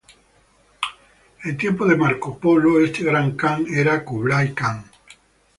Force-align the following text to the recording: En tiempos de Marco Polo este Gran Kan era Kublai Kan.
En 1.43 1.55
tiempos 1.59 1.87
de 1.87 1.95
Marco 1.95 2.35
Polo 2.39 2.83
este 2.83 3.03
Gran 3.03 3.35
Kan 3.37 3.67
era 3.71 4.03
Kublai 4.03 4.51
Kan. 4.55 4.83